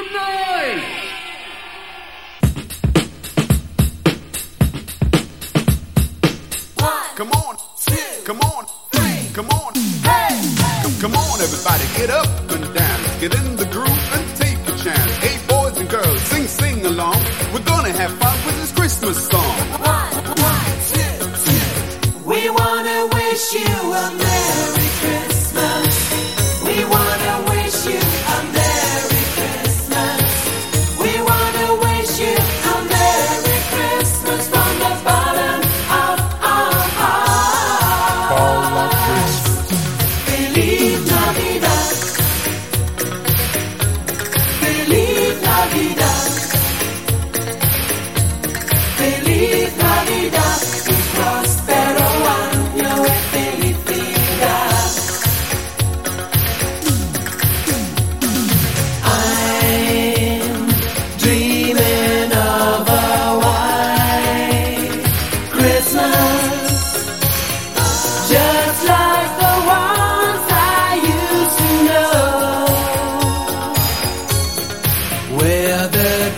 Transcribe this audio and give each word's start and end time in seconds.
some 0.00 0.12
noise! 0.12 0.84
Come 7.16 7.32
on, 7.32 7.56
two, 7.84 8.24
come 8.24 8.40
on, 8.40 8.64
three, 8.92 9.34
come 9.34 9.48
on, 9.50 9.74
hey! 9.74 10.82
Come, 10.82 10.94
come 11.00 11.14
on, 11.14 11.40
everybody, 11.42 11.84
get 11.98 12.10
up 12.10 12.26
and 12.50 12.74
dance. 12.74 13.20
Get 13.20 13.34
in 13.34 13.56
the 13.56 13.66
groove 13.66 14.06
and 14.14 14.36
take 14.36 14.60
a 14.72 14.76
chance. 14.82 15.12
Hey, 15.18 15.36
boys 15.46 15.76
and 15.78 15.88
girls, 15.90 16.20
sing, 16.22 16.46
sing 16.46 16.86
along. 16.86 17.20
We're 17.52 17.64
gonna 17.64 17.92
have 17.92 18.12
fun 18.18 18.36
with 18.46 18.56
this 18.60 18.72
Christmas 18.72 19.28
song. 19.28 19.56
One, 19.84 20.24
one, 20.48 20.72
two, 20.92 21.16
two. 21.44 22.28
We 22.30 22.48
wanna 22.48 23.08
wish 23.12 23.52
you 23.52 23.74
a 24.02 24.04
Merry 24.24 24.88
Christmas. 25.02 25.92
We 26.64 26.84
wanna 26.84 27.34
wish 27.50 27.86
you 27.86 28.00
a 28.00 28.59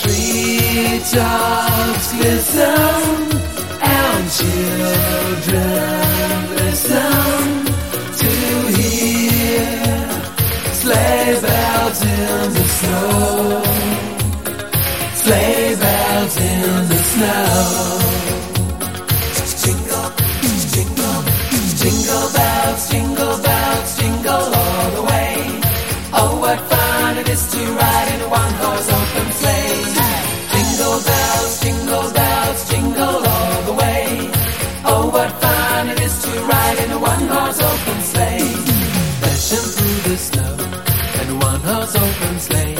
treetops 0.00 1.26
glisten 2.12 3.12
and 3.80 4.24
children 4.38 5.72
listen 6.60 7.64
to 8.20 8.30
hear 8.76 9.96
sleigh 10.80 11.34
bells 11.40 12.00
in 12.02 12.52
the 12.56 12.66
snow. 12.78 13.62
Sleigh 15.22 15.74
bells 15.82 16.36
in 16.36 16.88
the 16.92 17.00
snow. 17.12 17.46
Jingle, 19.62 20.08
jingle, 20.72 21.20
jingle 21.80 22.26
bells, 22.36 22.82
jingle 22.90 23.36
bells, 23.38 23.45
one-horse 42.36 42.75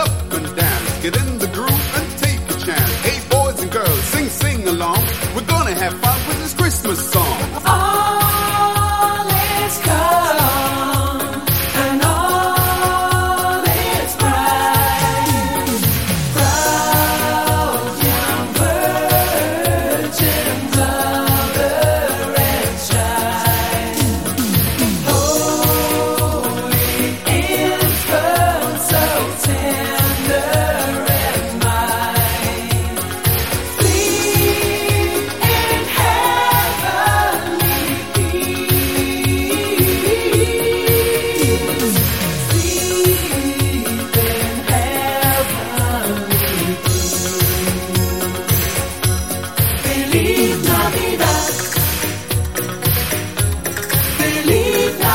up 0.00 0.32
and 0.32 0.46
dance. 0.56 1.02
Get 1.02 1.16
in 1.22 1.38
the 1.38 1.50
groove 1.56 1.86
and 1.98 2.08
take 2.18 2.42
a 2.54 2.56
chance. 2.66 2.92
Hey, 3.06 3.18
boys 3.30 3.60
and 3.62 3.70
girls, 3.70 4.02
sing, 4.12 4.28
sing 4.28 4.68
along. 4.68 5.02
We're 5.34 5.50
gonna 5.54 5.74
have 5.74 5.94
fun 6.00 6.18
with 6.28 6.38
this 6.42 6.54
Christmas 6.54 6.98
song. 7.12 7.19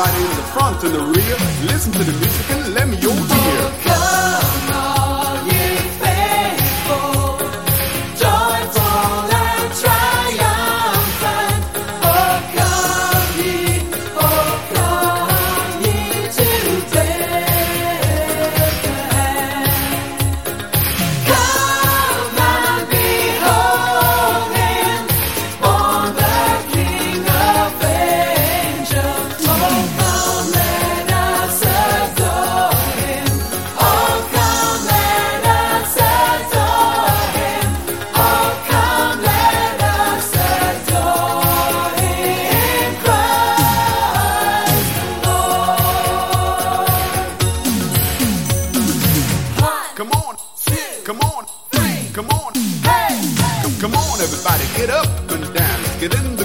everybody 0.00 0.30
in 0.30 0.36
the 0.36 0.42
front 0.42 0.84
and 0.84 0.94
the 0.94 1.00
rear. 1.00 1.36
Listen 1.66 1.92
to 1.92 1.98
the 1.98 2.12
music 2.12 2.50
and 2.50 2.74
let 2.74 2.88
me 2.88 2.96
your 2.96 3.12
ear. 3.12 3.72
Come 3.82 4.79
Come, 53.80 53.94
on, 53.94 54.20
everybody, 54.20 54.64
get 54.76 54.90
up 54.90 55.08
and 55.30 55.54
dance. 55.54 56.00
Get 56.00 56.12
in 56.12 56.39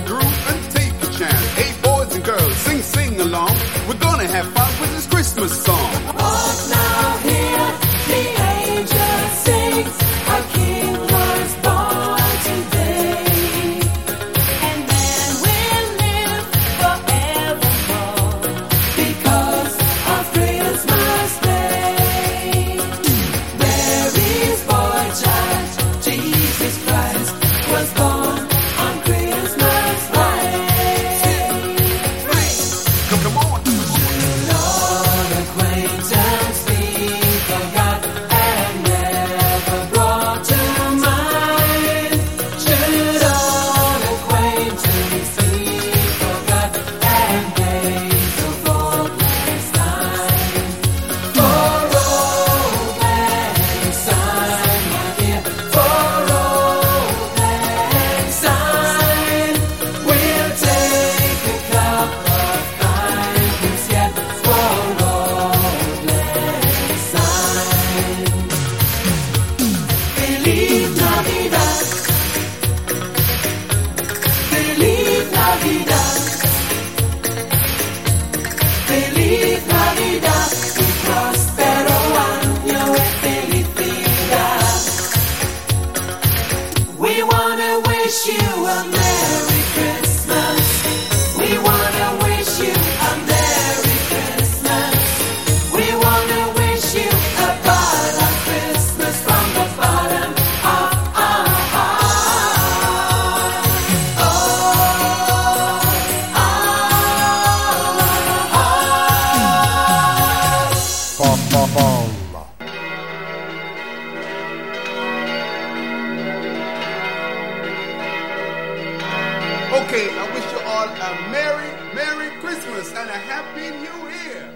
Okay, 119.76 120.08
I 120.18 120.34
wish 120.34 120.50
you 120.54 120.60
all 120.72 120.88
a 120.88 121.32
Merry, 121.32 121.70
Merry 121.94 122.32
Christmas 122.40 122.88
and 122.94 123.10
a 123.10 123.20
Happy 123.28 123.72
New 123.72 124.10
Year. 124.10 124.55